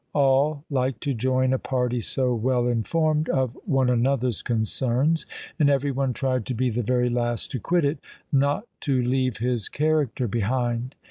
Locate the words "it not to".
7.85-8.99